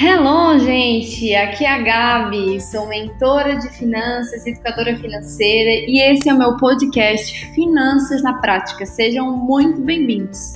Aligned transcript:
Hello, 0.00 0.56
gente! 0.60 1.34
Aqui 1.34 1.64
é 1.64 1.70
a 1.70 1.78
Gabi, 1.82 2.60
sou 2.60 2.86
mentora 2.86 3.56
de 3.56 3.68
finanças, 3.76 4.46
educadora 4.46 4.96
financeira 4.96 5.90
e 5.90 5.98
esse 5.98 6.28
é 6.28 6.34
o 6.34 6.38
meu 6.38 6.56
podcast 6.56 7.52
Finanças 7.52 8.22
na 8.22 8.40
Prática. 8.40 8.86
Sejam 8.86 9.36
muito 9.36 9.80
bem-vindos! 9.80 10.54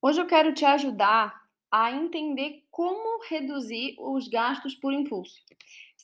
Hoje 0.00 0.18
eu 0.18 0.26
quero 0.26 0.54
te 0.54 0.64
ajudar 0.64 1.34
a 1.70 1.92
entender 1.92 2.62
como 2.70 3.22
reduzir 3.28 3.96
os 3.98 4.28
gastos 4.28 4.74
por 4.74 4.94
impulso. 4.94 5.34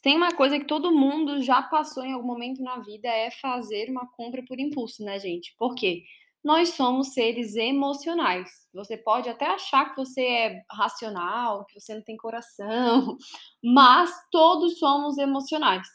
Tem 0.02 0.14
uma 0.14 0.34
coisa 0.34 0.58
que 0.58 0.66
todo 0.66 0.93
mundo 0.93 1.40
já 1.40 1.62
passou 1.62 2.04
em 2.04 2.12
algum 2.12 2.27
momento 2.27 2.62
na 2.62 2.79
vida 2.80 3.08
é 3.08 3.30
fazer 3.30 3.88
uma 3.88 4.06
compra 4.06 4.45
por 4.46 4.61
impulso, 4.61 5.02
né, 5.02 5.18
gente? 5.18 5.54
Por 5.58 5.74
quê? 5.74 6.02
Nós 6.46 6.74
somos 6.74 7.12
seres 7.12 7.56
emocionais. 7.56 8.48
Você 8.73 8.96
pode 8.96 9.28
até 9.28 9.46
achar 9.46 9.91
que 9.91 9.96
você 9.96 10.20
é 10.20 10.62
racional, 10.70 11.66
que 11.66 11.80
você 11.80 11.92
não 11.92 12.02
tem 12.04 12.16
coração, 12.16 13.16
mas 13.60 14.12
todos 14.30 14.78
somos 14.78 15.18
emocionais. 15.18 15.88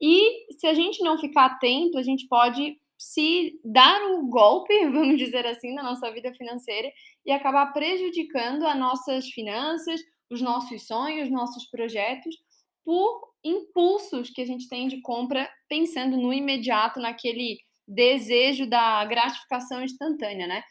E 0.00 0.50
se 0.58 0.66
a 0.66 0.72
gente 0.72 1.04
não 1.04 1.18
ficar 1.18 1.44
atento, 1.44 1.98
a 1.98 2.02
gente 2.02 2.26
pode 2.26 2.74
se 2.96 3.60
dar 3.62 4.00
um 4.06 4.30
golpe, 4.30 4.72
vamos 4.88 5.18
dizer 5.18 5.46
assim, 5.46 5.74
na 5.74 5.82
nossa 5.82 6.10
vida 6.10 6.32
financeira 6.32 6.90
e 7.26 7.30
acabar 7.30 7.70
prejudicando 7.74 8.66
as 8.66 8.78
nossas 8.78 9.26
finanças, 9.26 10.00
os 10.30 10.40
nossos 10.40 10.86
sonhos, 10.86 11.30
nossos 11.30 11.66
projetos, 11.66 12.34
por 12.82 13.28
impulsos 13.44 14.30
que 14.30 14.40
a 14.40 14.46
gente 14.46 14.70
tem 14.70 14.88
de 14.88 15.02
compra 15.02 15.50
pensando 15.68 16.16
no 16.16 16.32
imediato, 16.32 16.98
naquele 16.98 17.58
desejo 17.88 18.68
da 18.68 19.02
gratificação 19.06 19.82
instantânea, 19.82 20.46
né? 20.46 20.62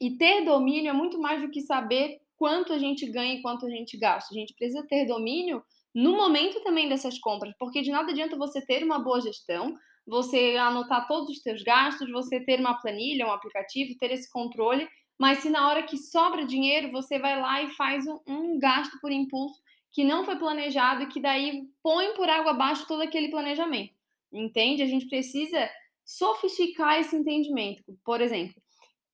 E 0.00 0.16
ter 0.16 0.42
domínio 0.42 0.88
é 0.88 0.92
muito 0.94 1.20
mais 1.20 1.42
do 1.42 1.50
que 1.50 1.60
saber 1.60 2.18
quanto 2.36 2.72
a 2.72 2.78
gente 2.78 3.04
ganha 3.06 3.34
e 3.34 3.42
quanto 3.42 3.66
a 3.66 3.70
gente 3.70 3.98
gasta. 3.98 4.34
A 4.34 4.38
gente 4.38 4.54
precisa 4.54 4.82
ter 4.88 5.04
domínio 5.04 5.62
no 5.94 6.16
momento 6.16 6.62
também 6.62 6.88
dessas 6.88 7.18
compras, 7.18 7.54
porque 7.58 7.82
de 7.82 7.90
nada 7.90 8.10
adianta 8.10 8.36
você 8.36 8.64
ter 8.64 8.82
uma 8.82 8.98
boa 8.98 9.20
gestão, 9.20 9.76
você 10.06 10.56
anotar 10.56 11.06
todos 11.06 11.28
os 11.28 11.42
seus 11.42 11.62
gastos, 11.62 12.10
você 12.10 12.40
ter 12.40 12.58
uma 12.58 12.80
planilha, 12.80 13.26
um 13.26 13.32
aplicativo, 13.32 13.98
ter 13.98 14.10
esse 14.12 14.30
controle, 14.30 14.88
mas 15.18 15.40
se 15.40 15.50
na 15.50 15.68
hora 15.68 15.82
que 15.82 15.98
sobra 15.98 16.46
dinheiro, 16.46 16.90
você 16.90 17.18
vai 17.18 17.38
lá 17.38 17.62
e 17.62 17.70
faz 17.72 18.06
um, 18.06 18.18
um 18.26 18.58
gasto 18.58 18.98
por 19.00 19.12
impulso 19.12 19.60
que 19.92 20.02
não 20.04 20.24
foi 20.24 20.36
planejado 20.36 21.02
e 21.02 21.08
que 21.08 21.20
daí 21.20 21.64
põe 21.82 22.14
por 22.14 22.28
água 22.30 22.52
abaixo 22.52 22.86
todo 22.86 23.02
aquele 23.02 23.28
planejamento. 23.28 23.92
Entende? 24.32 24.82
A 24.82 24.86
gente 24.86 25.06
precisa 25.06 25.68
sofisticar 26.10 26.98
esse 26.98 27.14
entendimento. 27.14 27.96
Por 28.04 28.20
exemplo, 28.20 28.60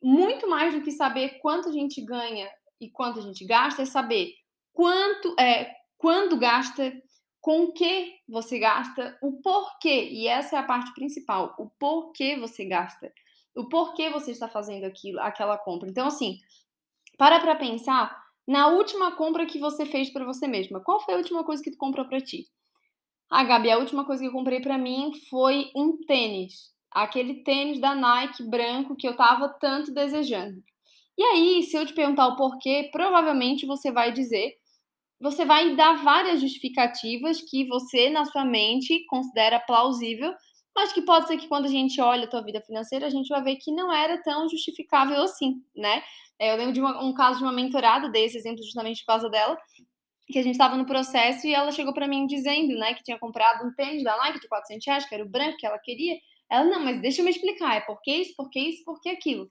muito 0.02 0.48
mais 0.48 0.74
do 0.74 0.80
que 0.80 0.90
saber 0.90 1.38
quanto 1.40 1.68
a 1.68 1.72
gente 1.72 2.00
ganha 2.00 2.50
e 2.80 2.88
quanto 2.88 3.18
a 3.18 3.22
gente 3.22 3.44
gasta, 3.44 3.82
é 3.82 3.84
saber 3.84 4.32
quanto 4.72 5.38
é 5.38 5.74
quando 5.98 6.38
gasta, 6.38 6.92
com 7.38 7.64
o 7.64 7.72
que 7.72 8.14
você 8.26 8.58
gasta, 8.58 9.16
o 9.22 9.40
porquê. 9.42 10.08
E 10.10 10.26
essa 10.26 10.56
é 10.56 10.58
a 10.58 10.62
parte 10.62 10.92
principal, 10.94 11.54
o 11.58 11.68
porquê 11.78 12.36
você 12.36 12.64
gasta. 12.64 13.12
O 13.54 13.68
porquê 13.68 14.08
você 14.08 14.30
está 14.30 14.48
fazendo 14.48 14.84
aquilo, 14.84 15.20
aquela 15.20 15.58
compra. 15.58 15.88
Então, 15.88 16.06
assim, 16.06 16.38
para 17.18 17.40
para 17.40 17.56
pensar 17.56 18.24
na 18.46 18.68
última 18.68 19.12
compra 19.12 19.46
que 19.46 19.58
você 19.58 19.84
fez 19.84 20.10
para 20.10 20.24
você 20.24 20.46
mesma. 20.46 20.80
Qual 20.80 21.00
foi 21.00 21.14
a 21.14 21.18
última 21.18 21.44
coisa 21.44 21.62
que 21.62 21.70
tu 21.70 21.78
comprou 21.78 22.06
para 22.06 22.20
ti? 22.20 22.48
Ah, 23.30 23.44
Gabi, 23.44 23.70
a 23.70 23.78
última 23.78 24.04
coisa 24.04 24.22
que 24.22 24.28
eu 24.28 24.32
comprei 24.32 24.60
para 24.60 24.78
mim 24.78 25.12
foi 25.28 25.70
um 25.74 25.98
tênis 26.06 26.75
aquele 27.02 27.42
tênis 27.42 27.78
da 27.78 27.94
Nike 27.94 28.42
branco 28.42 28.96
que 28.96 29.06
eu 29.06 29.12
estava 29.12 29.50
tanto 29.60 29.92
desejando. 29.92 30.62
E 31.18 31.22
aí, 31.22 31.62
se 31.62 31.76
eu 31.76 31.84
te 31.84 31.92
perguntar 31.92 32.26
o 32.26 32.36
porquê, 32.36 32.88
provavelmente 32.90 33.66
você 33.66 33.92
vai 33.92 34.12
dizer, 34.12 34.54
você 35.20 35.44
vai 35.44 35.76
dar 35.76 36.02
várias 36.02 36.40
justificativas 36.40 37.40
que 37.42 37.66
você 37.66 38.08
na 38.08 38.24
sua 38.24 38.44
mente 38.44 39.04
considera 39.06 39.60
plausível, 39.60 40.32
mas 40.74 40.92
que 40.92 41.02
pode 41.02 41.26
ser 41.26 41.36
que 41.36 41.48
quando 41.48 41.66
a 41.66 41.70
gente 41.70 42.00
olha 42.00 42.24
a 42.24 42.30
tua 42.30 42.42
vida 42.42 42.62
financeira, 42.62 43.06
a 43.06 43.10
gente 43.10 43.28
vai 43.28 43.42
ver 43.42 43.56
que 43.56 43.72
não 43.72 43.92
era 43.92 44.22
tão 44.22 44.48
justificável 44.48 45.22
assim, 45.22 45.62
né? 45.74 46.02
É, 46.38 46.52
eu 46.52 46.56
lembro 46.56 46.72
de 46.72 46.80
uma, 46.80 47.02
um 47.02 47.14
caso 47.14 47.38
de 47.38 47.44
uma 47.44 47.52
mentorada, 47.52 48.08
desse 48.10 48.36
exemplo 48.36 48.62
justamente 48.62 49.00
por 49.00 49.12
causa 49.12 49.28
dela, 49.28 49.56
que 50.28 50.38
a 50.38 50.42
gente 50.42 50.52
estava 50.52 50.76
no 50.76 50.86
processo 50.86 51.46
e 51.46 51.54
ela 51.54 51.72
chegou 51.72 51.94
para 51.94 52.08
mim 52.08 52.26
dizendo, 52.26 52.74
né, 52.74 52.94
que 52.94 53.02
tinha 53.02 53.18
comprado 53.18 53.66
um 53.66 53.74
tênis 53.74 54.02
da 54.02 54.16
Nike 54.18 54.40
de 54.40 54.48
400 54.48 54.86
reais, 54.86 55.08
que 55.08 55.14
era 55.14 55.24
o 55.24 55.28
branco 55.28 55.56
que 55.56 55.66
ela 55.66 55.78
queria, 55.78 56.16
ela, 56.50 56.64
não, 56.64 56.84
mas 56.84 57.00
deixa 57.00 57.20
eu 57.20 57.24
me 57.24 57.30
explicar, 57.30 57.76
é 57.76 57.80
porque 57.80 58.10
isso, 58.10 58.34
porque 58.36 58.60
isso, 58.60 58.84
porque 58.84 59.08
aquilo. 59.08 59.50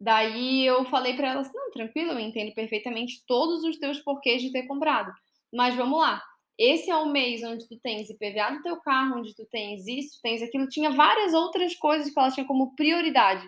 Daí 0.00 0.66
eu 0.66 0.84
falei 0.86 1.14
para 1.14 1.30
ela 1.30 1.40
assim, 1.40 1.56
não, 1.56 1.70
tranquilo, 1.70 2.12
eu 2.12 2.20
entendo 2.20 2.52
perfeitamente 2.54 3.22
todos 3.26 3.64
os 3.64 3.78
teus 3.78 4.00
porquês 4.00 4.42
de 4.42 4.52
ter 4.52 4.64
comprado. 4.66 5.12
Mas 5.52 5.74
vamos 5.74 5.98
lá, 5.98 6.22
esse 6.58 6.90
é 6.90 6.96
o 6.96 7.06
mês 7.06 7.42
onde 7.42 7.66
tu 7.66 7.78
tens 7.80 8.10
IPVA 8.10 8.52
do 8.52 8.62
teu 8.62 8.80
carro, 8.80 9.18
onde 9.18 9.34
tu 9.34 9.44
tens 9.50 9.86
isso, 9.86 10.20
tens 10.22 10.42
aquilo, 10.42 10.68
tinha 10.68 10.90
várias 10.90 11.34
outras 11.34 11.74
coisas 11.74 12.12
que 12.12 12.18
ela 12.18 12.30
tinha 12.30 12.46
como 12.46 12.74
prioridade. 12.76 13.46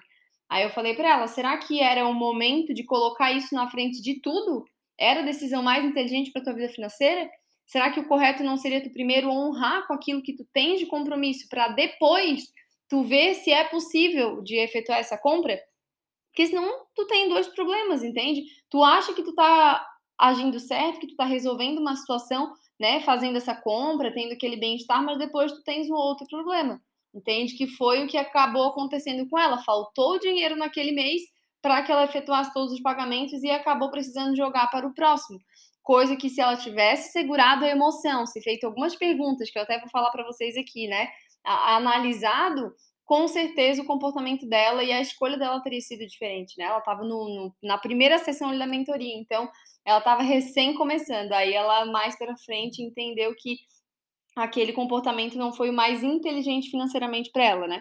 Aí 0.48 0.62
eu 0.62 0.70
falei 0.70 0.94
para 0.94 1.10
ela, 1.10 1.26
será 1.26 1.56
que 1.58 1.80
era 1.80 2.06
o 2.06 2.14
momento 2.14 2.72
de 2.72 2.84
colocar 2.84 3.32
isso 3.32 3.54
na 3.54 3.68
frente 3.70 4.00
de 4.00 4.20
tudo? 4.20 4.64
Era 4.98 5.20
a 5.20 5.24
decisão 5.24 5.62
mais 5.62 5.84
inteligente 5.84 6.32
para 6.32 6.42
tua 6.42 6.54
vida 6.54 6.68
financeira? 6.68 7.28
Será 7.66 7.90
que 7.90 8.00
o 8.00 8.06
correto 8.06 8.42
não 8.42 8.56
seria 8.56 8.82
tu 8.82 8.90
primeiro 8.90 9.28
honrar 9.28 9.86
com 9.86 9.94
aquilo 9.94 10.22
que 10.22 10.34
tu 10.34 10.46
tens 10.52 10.78
de 10.78 10.86
compromisso 10.86 11.48
para 11.48 11.68
depois 11.68 12.44
tu 12.88 13.02
vê 13.04 13.34
se 13.34 13.50
é 13.52 13.64
possível 13.64 14.42
de 14.42 14.56
efetuar 14.56 14.98
essa 14.98 15.18
compra, 15.18 15.60
porque 16.36 16.48
senão 16.48 16.70
tu 16.94 17.06
tem 17.06 17.28
dois 17.30 17.48
problemas, 17.48 18.04
entende? 18.04 18.42
Tu 18.70 18.84
acha 18.84 19.14
que 19.14 19.22
tu 19.22 19.34
tá 19.34 19.86
agindo 20.18 20.60
certo, 20.60 21.00
que 21.00 21.06
tu 21.06 21.16
tá 21.16 21.24
resolvendo 21.24 21.78
uma 21.78 21.96
situação, 21.96 22.52
né, 22.78 23.00
fazendo 23.00 23.36
essa 23.36 23.54
compra, 23.54 24.12
tendo 24.12 24.34
aquele 24.34 24.56
bem-estar, 24.56 25.02
mas 25.02 25.18
depois 25.18 25.50
tu 25.52 25.62
tens 25.62 25.88
um 25.88 25.94
outro 25.94 26.26
problema, 26.26 26.80
entende? 27.14 27.56
Que 27.56 27.66
foi 27.66 28.04
o 28.04 28.06
que 28.06 28.18
acabou 28.18 28.66
acontecendo 28.66 29.26
com 29.28 29.38
ela, 29.38 29.62
faltou 29.62 30.18
dinheiro 30.18 30.56
naquele 30.56 30.92
mês 30.92 31.22
para 31.62 31.82
que 31.82 31.90
ela 31.90 32.04
efetuasse 32.04 32.52
todos 32.52 32.72
os 32.72 32.80
pagamentos 32.82 33.42
e 33.42 33.50
acabou 33.50 33.90
precisando 33.90 34.36
jogar 34.36 34.68
para 34.70 34.86
o 34.86 34.94
próximo. 34.94 35.40
Coisa 35.82 36.16
que 36.16 36.28
se 36.28 36.40
ela 36.40 36.56
tivesse 36.56 37.12
segurado 37.12 37.64
a 37.64 37.68
emoção, 37.68 38.26
se 38.26 38.42
feito 38.42 38.66
algumas 38.66 38.94
perguntas 38.94 39.50
que 39.50 39.58
eu 39.58 39.62
até 39.62 39.78
vou 39.80 39.88
falar 39.88 40.10
para 40.10 40.24
vocês 40.24 40.56
aqui, 40.56 40.86
né? 40.86 41.08
Analisado, 41.46 42.74
com 43.04 43.28
certeza 43.28 43.82
o 43.82 43.86
comportamento 43.86 44.46
dela 44.48 44.82
e 44.82 44.92
a 44.92 45.00
escolha 45.00 45.38
dela 45.38 45.60
teria 45.60 45.80
sido 45.80 46.04
diferente, 46.06 46.58
né? 46.58 46.64
Ela 46.64 46.78
estava 46.78 47.02
na 47.62 47.78
primeira 47.78 48.18
sessão 48.18 48.56
da 48.58 48.66
mentoria, 48.66 49.14
então 49.16 49.48
ela 49.84 49.98
estava 49.98 50.22
recém 50.22 50.74
começando. 50.74 51.32
Aí 51.32 51.54
ela 51.54 51.86
mais 51.86 52.18
para 52.18 52.36
frente 52.36 52.82
entendeu 52.82 53.32
que 53.38 53.58
aquele 54.34 54.72
comportamento 54.72 55.38
não 55.38 55.52
foi 55.52 55.70
o 55.70 55.72
mais 55.72 56.02
inteligente 56.02 56.68
financeiramente 56.68 57.30
para 57.30 57.44
ela, 57.44 57.68
né? 57.68 57.80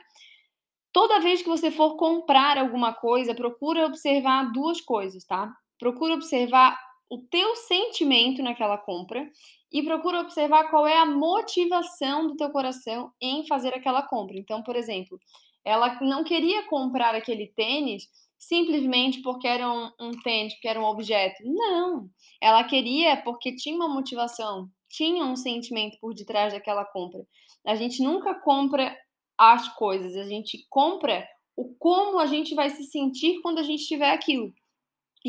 Toda 0.94 1.20
vez 1.20 1.42
que 1.42 1.50
você 1.50 1.72
for 1.72 1.98
comprar 1.98 2.58
alguma 2.58 2.94
coisa, 2.94 3.36
procura 3.36 3.86
observar 3.86 4.52
duas 4.54 4.80
coisas, 4.80 5.26
tá? 5.26 5.52
Procura 5.78 6.14
observar 6.14 6.80
o 7.10 7.20
teu 7.30 7.56
sentimento 7.56 8.42
naquela 8.42 8.78
compra 8.78 9.30
e 9.76 9.84
procura 9.84 10.22
observar 10.22 10.70
qual 10.70 10.88
é 10.88 10.98
a 10.98 11.06
motivação 11.06 12.28
do 12.28 12.38
teu 12.38 12.50
coração 12.50 13.12
em 13.22 13.46
fazer 13.46 13.74
aquela 13.74 14.02
compra. 14.02 14.38
Então, 14.38 14.64
por 14.64 14.74
exemplo, 14.74 15.20
ela 15.66 16.00
não 16.00 16.24
queria 16.24 16.64
comprar 16.68 17.14
aquele 17.14 17.48
tênis 17.48 18.08
simplesmente 18.40 19.22
porque 19.22 19.46
era 19.46 19.70
um, 19.70 19.92
um 20.00 20.12
tênis, 20.24 20.54
porque 20.54 20.70
era 20.70 20.80
um 20.80 20.86
objeto. 20.86 21.44
Não, 21.44 22.10
ela 22.40 22.64
queria 22.64 23.18
porque 23.18 23.54
tinha 23.54 23.76
uma 23.76 23.90
motivação, 23.90 24.70
tinha 24.90 25.26
um 25.26 25.36
sentimento 25.36 25.98
por 26.00 26.14
detrás 26.14 26.54
daquela 26.54 26.86
compra. 26.86 27.28
A 27.68 27.76
gente 27.76 28.02
nunca 28.02 28.34
compra 28.34 28.98
as 29.38 29.76
coisas, 29.76 30.16
a 30.16 30.24
gente 30.24 30.66
compra 30.70 31.28
o 31.54 31.76
como 31.78 32.18
a 32.20 32.28
gente 32.28 32.56
vai 32.56 32.70
se 32.70 32.86
sentir 32.86 33.42
quando 33.42 33.60
a 33.60 33.64
gente 33.64 33.86
tiver 33.86 34.12
aquilo. 34.12 34.54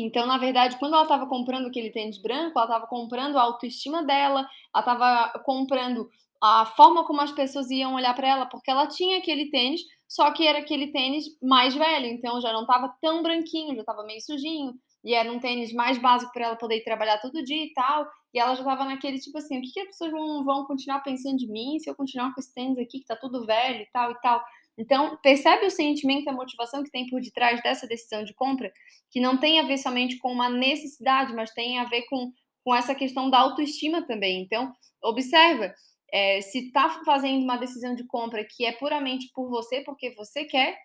Então, 0.01 0.25
na 0.25 0.37
verdade, 0.37 0.77
quando 0.77 0.93
ela 0.93 1.03
estava 1.03 1.25
comprando 1.27 1.67
aquele 1.67 1.89
tênis 1.89 2.21
branco, 2.21 2.57
ela 2.57 2.65
estava 2.65 2.87
comprando 2.87 3.37
a 3.37 3.41
autoestima 3.41 4.03
dela, 4.03 4.47
ela 4.73 4.79
estava 4.79 5.39
comprando 5.43 6.09
a 6.41 6.65
forma 6.65 7.03
como 7.03 7.21
as 7.21 7.31
pessoas 7.31 7.69
iam 7.71 7.95
olhar 7.95 8.13
para 8.13 8.27
ela, 8.27 8.45
porque 8.45 8.69
ela 8.69 8.87
tinha 8.87 9.17
aquele 9.17 9.49
tênis, 9.49 9.81
só 10.07 10.31
que 10.31 10.45
era 10.47 10.59
aquele 10.59 10.91
tênis 10.91 11.25
mais 11.41 11.73
velho, 11.73 12.05
então 12.05 12.39
já 12.39 12.53
não 12.53 12.61
estava 12.61 12.93
tão 13.01 13.23
branquinho, 13.23 13.73
já 13.73 13.81
estava 13.81 14.03
meio 14.03 14.21
sujinho, 14.21 14.73
e 15.03 15.13
era 15.13 15.31
um 15.31 15.39
tênis 15.39 15.73
mais 15.73 15.97
básico 15.97 16.31
para 16.31 16.45
ela 16.45 16.55
poder 16.55 16.83
trabalhar 16.83 17.17
todo 17.19 17.43
dia 17.43 17.65
e 17.65 17.73
tal, 17.73 18.07
e 18.33 18.39
ela 18.39 18.53
já 18.53 18.61
estava 18.61 18.85
naquele 18.85 19.19
tipo 19.19 19.37
assim, 19.37 19.57
o 19.57 19.61
que, 19.61 19.71
que 19.71 19.79
as 19.79 19.87
pessoas 19.87 20.11
vão, 20.11 20.43
vão 20.43 20.65
continuar 20.65 20.99
pensando 20.99 21.37
de 21.37 21.47
mim 21.47 21.79
se 21.79 21.89
eu 21.89 21.95
continuar 21.95 22.33
com 22.33 22.39
esse 22.39 22.53
tênis 22.53 22.77
aqui 22.77 22.99
que 22.99 23.05
tá 23.05 23.15
tudo 23.15 23.45
velho 23.45 23.81
e 23.81 23.89
tal 23.91 24.11
e 24.11 24.21
tal. 24.21 24.43
Então, 24.77 25.17
percebe 25.23 25.65
o 25.65 25.71
sentimento, 25.71 26.29
a 26.29 26.33
motivação 26.33 26.83
que 26.83 26.91
tem 26.91 27.07
por 27.07 27.19
detrás 27.19 27.61
dessa 27.63 27.87
decisão 27.87 28.23
de 28.23 28.33
compra, 28.33 28.71
que 29.09 29.19
não 29.19 29.39
tem 29.39 29.59
a 29.59 29.63
ver 29.63 29.77
somente 29.77 30.17
com 30.17 30.31
uma 30.31 30.49
necessidade, 30.49 31.33
mas 31.33 31.51
tem 31.51 31.79
a 31.79 31.85
ver 31.85 32.03
com, 32.03 32.31
com 32.63 32.75
essa 32.75 32.93
questão 32.93 33.29
da 33.29 33.39
autoestima 33.39 34.05
também. 34.05 34.41
Então, 34.41 34.71
observa, 35.01 35.73
é, 36.11 36.41
se 36.41 36.67
está 36.67 37.01
fazendo 37.03 37.43
uma 37.43 37.57
decisão 37.57 37.95
de 37.95 38.05
compra 38.05 38.45
que 38.45 38.65
é 38.65 38.71
puramente 38.71 39.29
por 39.33 39.49
você, 39.49 39.81
porque 39.81 40.13
você 40.15 40.45
quer, 40.45 40.77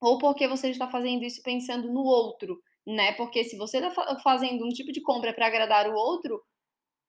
ou 0.00 0.18
porque 0.18 0.46
você 0.48 0.70
está 0.70 0.88
fazendo 0.88 1.24
isso 1.24 1.42
pensando 1.42 1.92
no 1.92 2.02
outro, 2.02 2.60
né? 2.86 3.12
Porque 3.12 3.44
se 3.44 3.56
você 3.56 3.78
está 3.78 4.18
fazendo 4.20 4.64
um 4.66 4.68
tipo 4.68 4.92
de 4.92 5.00
compra 5.00 5.32
para 5.32 5.46
agradar 5.46 5.88
o 5.88 5.94
outro, 5.94 6.42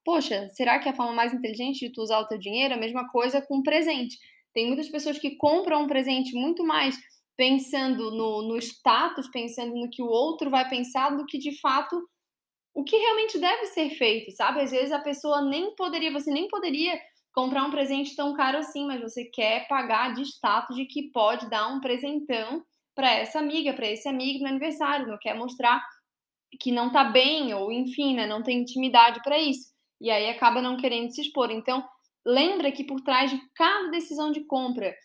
poxa, 0.06 0.50
será 0.50 0.80
que 0.80 0.88
é 0.88 0.92
a 0.92 0.96
forma 0.96 1.14
mais 1.14 1.34
inteligente 1.34 1.80
de 1.80 1.92
tu 1.92 2.02
usar 2.02 2.20
o 2.20 2.28
teu 2.28 2.38
dinheiro? 2.38 2.74
A 2.74 2.78
mesma 2.78 3.10
coisa 3.10 3.42
com 3.42 3.64
presente. 3.64 4.18
Tem 4.54 4.68
muitas 4.68 4.90
pessoas 4.90 5.18
que 5.18 5.36
compram 5.36 5.84
um 5.84 5.88
presente 5.88 6.34
muito 6.36 6.64
mais 6.64 6.98
pensando 7.36 8.12
no, 8.12 8.44
no 8.44 8.58
status, 8.58 9.28
pensando 9.30 9.76
no 9.76 9.90
que 9.90 10.02
o 10.02 10.08
outro 10.08 10.50
vai 10.50 10.70
pensar, 10.70 11.16
do 11.16 11.26
que 11.26 11.38
de 11.38 11.60
fato 11.60 12.00
o 12.74 12.84
que 12.84 12.98
realmente 12.98 13.38
deve 13.38 13.68
ser 13.68 13.92
feito, 13.92 14.32
sabe? 14.32 14.62
Às 14.62 14.72
vezes 14.72 14.92
a 14.92 15.00
pessoa 15.00 15.42
nem 15.42 15.76
poderia, 15.76 16.12
você 16.12 16.32
nem 16.32 16.48
poderia 16.48 17.00
comprar 17.32 17.64
um 17.66 17.72
presente 17.72 18.16
tão 18.16 18.34
caro 18.36 18.58
assim, 18.58 18.86
mas 18.86 19.02
você 19.02 19.26
quer 19.26 19.68
pagar 19.68 20.14
de 20.14 20.24
status 20.24 20.76
de 20.76 20.86
que 20.86 21.12
pode 21.12 21.50
dar 21.50 21.68
um 21.68 21.80
presentão 21.80 22.64
para 22.96 23.12
essa 23.12 23.40
amiga, 23.40 23.74
para 23.74 23.88
esse 23.88 24.08
amigo 24.08 24.44
no 24.44 24.50
aniversário, 24.50 25.08
não 25.08 25.18
quer 25.20 25.36
mostrar 25.36 25.84
que 26.60 26.72
não 26.72 26.92
tá 26.92 27.04
bem 27.04 27.54
ou 27.54 27.72
enfim, 27.72 28.16
né, 28.16 28.28
não 28.28 28.44
tem 28.44 28.60
intimidade 28.60 29.22
para 29.24 29.40
isso. 29.40 29.72
E 30.00 30.12
aí 30.12 30.30
acaba 30.30 30.62
não 30.62 30.78
querendo 30.78 31.12
se 31.12 31.22
expor. 31.22 31.50
Então, 31.50 31.84
lembra 32.26 32.72
que 32.72 32.84
por 32.84 33.02
trás 33.02 33.32
de 33.32 33.40
cada 33.56 33.90
decisão 33.90 34.32
de 34.32 34.46
compra, 34.46 34.96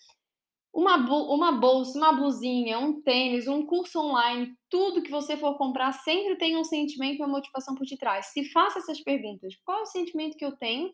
uma, 0.73 0.97
uma 0.97 1.53
bolsa, 1.53 1.99
uma 1.99 2.13
blusinha, 2.13 2.79
um 2.79 3.01
tênis, 3.03 3.49
um 3.49 3.65
curso 3.65 4.01
online, 4.01 4.55
tudo 4.71 5.03
que 5.03 5.11
você 5.11 5.37
for 5.37 5.57
comprar 5.57 5.93
sempre 5.93 6.37
tem 6.37 6.57
um 6.57 6.65
sentimento, 6.65 7.19
uma 7.19 7.29
motivação 7.29 7.75
por 7.75 7.87
detrás. 7.87 8.27
Se 8.27 8.45
faça 8.51 8.79
essas 8.79 9.01
perguntas: 9.01 9.55
qual 9.65 9.81
é 9.81 9.83
o 9.83 9.87
sentimento 9.87 10.37
que 10.37 10.45
eu 10.45 10.57
tenho 10.57 10.93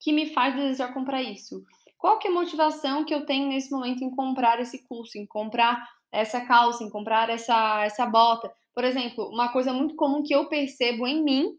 que 0.00 0.12
me 0.12 0.32
faz 0.32 0.54
desejar 0.54 0.94
comprar 0.94 1.22
isso? 1.22 1.62
Qual 1.98 2.18
que 2.18 2.28
é 2.28 2.30
a 2.30 2.34
motivação 2.34 3.04
que 3.04 3.14
eu 3.14 3.24
tenho 3.24 3.48
nesse 3.48 3.70
momento 3.70 4.04
em 4.04 4.10
comprar 4.10 4.60
esse 4.60 4.86
curso, 4.86 5.18
em 5.18 5.26
comprar 5.26 5.82
essa 6.12 6.40
calça, 6.40 6.84
em 6.84 6.90
comprar 6.90 7.30
essa, 7.30 7.84
essa 7.84 8.06
bota? 8.06 8.52
Por 8.74 8.84
exemplo, 8.84 9.28
uma 9.28 9.50
coisa 9.52 9.72
muito 9.72 9.94
comum 9.96 10.22
que 10.22 10.34
eu 10.34 10.48
percebo 10.48 11.06
em 11.06 11.22
mim 11.22 11.58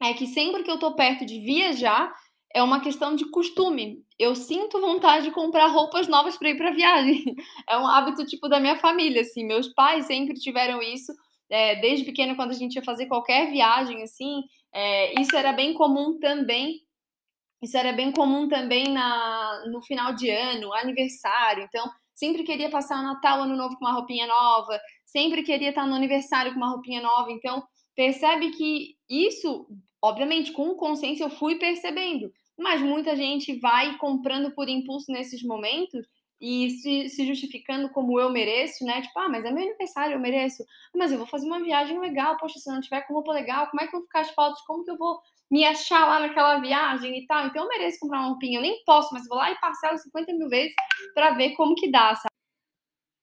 é 0.00 0.14
que 0.14 0.26
sempre 0.26 0.62
que 0.62 0.70
eu 0.70 0.78
tô 0.78 0.94
perto 0.94 1.26
de 1.26 1.40
viajar, 1.40 2.12
é 2.54 2.62
uma 2.62 2.80
questão 2.80 3.14
de 3.14 3.26
costume. 3.30 4.04
Eu 4.18 4.34
sinto 4.34 4.80
vontade 4.80 5.26
de 5.26 5.30
comprar 5.30 5.66
roupas 5.66 6.08
novas 6.08 6.36
para 6.36 6.50
ir 6.50 6.56
para 6.56 6.70
viagem. 6.70 7.24
É 7.68 7.76
um 7.76 7.86
hábito 7.86 8.24
tipo 8.26 8.48
da 8.48 8.58
minha 8.58 8.76
família, 8.76 9.22
assim. 9.22 9.44
Meus 9.44 9.68
pais 9.68 10.06
sempre 10.06 10.34
tiveram 10.34 10.80
isso. 10.80 11.12
É, 11.50 11.76
desde 11.76 12.04
pequeno, 12.04 12.36
quando 12.36 12.50
a 12.50 12.54
gente 12.54 12.76
ia 12.76 12.82
fazer 12.82 13.06
qualquer 13.06 13.50
viagem, 13.50 14.02
assim, 14.02 14.42
é, 14.72 15.20
isso 15.20 15.36
era 15.36 15.52
bem 15.52 15.74
comum 15.74 16.18
também. 16.18 16.82
Isso 17.62 17.76
era 17.76 17.92
bem 17.92 18.12
comum 18.12 18.48
também 18.48 18.92
na, 18.92 19.64
no 19.66 19.82
final 19.82 20.14
de 20.14 20.30
ano, 20.30 20.72
aniversário. 20.74 21.64
Então, 21.64 21.90
sempre 22.14 22.44
queria 22.44 22.70
passar 22.70 23.00
o 23.00 23.02
Natal, 23.02 23.42
Ano 23.42 23.56
Novo 23.56 23.76
com 23.76 23.84
uma 23.84 23.94
roupinha 23.94 24.26
nova. 24.26 24.78
Sempre 25.04 25.42
queria 25.42 25.70
estar 25.70 25.86
no 25.86 25.94
aniversário 25.94 26.52
com 26.52 26.58
uma 26.58 26.70
roupinha 26.70 27.02
nova. 27.02 27.30
Então, 27.32 27.62
percebe 27.96 28.50
que 28.50 28.96
isso 29.08 29.66
obviamente, 30.02 30.52
com 30.52 30.74
consciência 30.74 31.24
eu 31.24 31.30
fui 31.30 31.56
percebendo, 31.56 32.32
mas 32.56 32.80
muita 32.80 33.14
gente 33.16 33.58
vai 33.58 33.96
comprando 33.98 34.50
por 34.52 34.68
impulso 34.68 35.12
nesses 35.12 35.42
momentos 35.42 36.06
e 36.40 36.70
se, 36.70 37.08
se, 37.08 37.26
justificando 37.26 37.88
como 37.90 38.18
eu 38.20 38.30
mereço, 38.30 38.84
né? 38.84 39.02
Tipo, 39.02 39.18
ah, 39.18 39.28
mas 39.28 39.44
é 39.44 39.50
meu 39.50 39.64
aniversário, 39.64 40.14
eu 40.14 40.20
mereço. 40.20 40.64
Mas 40.94 41.10
eu 41.10 41.18
vou 41.18 41.26
fazer 41.26 41.46
uma 41.46 41.62
viagem 41.62 41.98
legal, 41.98 42.36
poxa, 42.36 42.58
se 42.60 42.70
não 42.70 42.80
tiver 42.80 43.02
com 43.02 43.14
roupa 43.14 43.32
legal, 43.32 43.66
como 43.68 43.80
é 43.82 43.86
que 43.86 43.94
eu 43.94 43.98
vou 43.98 44.06
ficar 44.06 44.20
as 44.20 44.30
fotos? 44.30 44.62
Como 44.62 44.84
que 44.84 44.90
eu 44.90 44.96
vou 44.96 45.18
me 45.50 45.64
achar 45.64 46.06
lá 46.06 46.20
naquela 46.20 46.58
viagem 46.60 47.18
e 47.18 47.26
tal? 47.26 47.46
Então 47.46 47.62
eu 47.64 47.68
mereço 47.68 47.98
comprar 47.98 48.20
uma 48.20 48.28
roupinha. 48.28 48.58
Eu 48.58 48.62
nem 48.62 48.82
posso, 48.84 49.12
mas 49.12 49.26
vou 49.26 49.36
lá 49.36 49.50
e 49.50 49.58
parcelo 49.58 49.98
50 49.98 50.32
mil 50.34 50.48
vezes 50.48 50.74
para 51.12 51.30
ver 51.32 51.54
como 51.56 51.74
que 51.74 51.90
dá, 51.90 52.14
sabe? 52.14 52.28